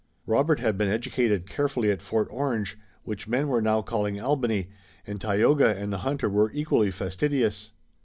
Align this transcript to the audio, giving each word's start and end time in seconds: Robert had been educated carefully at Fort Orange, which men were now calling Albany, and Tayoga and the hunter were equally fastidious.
Robert 0.25 0.59
had 0.59 0.79
been 0.79 0.87
educated 0.87 1.45
carefully 1.47 1.91
at 1.91 2.01
Fort 2.01 2.27
Orange, 2.31 2.75
which 3.03 3.27
men 3.27 3.47
were 3.49 3.61
now 3.61 3.83
calling 3.83 4.19
Albany, 4.19 4.71
and 5.05 5.21
Tayoga 5.21 5.77
and 5.77 5.93
the 5.93 5.99
hunter 5.99 6.27
were 6.27 6.49
equally 6.55 6.89
fastidious. 6.89 7.69